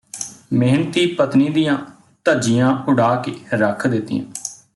[0.53, 1.77] ਮੇਹਨਤੀ ਪਤਨੀ ਦੀਆਂ
[2.25, 4.23] ਧਜੀਆਂ ਉਡਾ ਕੇ ਰੱਖ ਦਿੱਤੀਆਂ